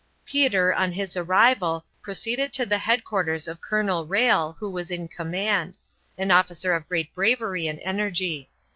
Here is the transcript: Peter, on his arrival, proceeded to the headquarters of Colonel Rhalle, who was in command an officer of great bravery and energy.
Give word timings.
Peter, 0.25 0.73
on 0.73 0.91
his 0.91 1.15
arrival, 1.15 1.85
proceeded 2.01 2.51
to 2.51 2.65
the 2.65 2.79
headquarters 2.79 3.47
of 3.47 3.61
Colonel 3.61 4.07
Rhalle, 4.07 4.55
who 4.57 4.67
was 4.67 4.89
in 4.89 5.07
command 5.07 5.77
an 6.17 6.31
officer 6.31 6.73
of 6.73 6.87
great 6.89 7.13
bravery 7.13 7.67
and 7.67 7.79
energy. 7.81 8.49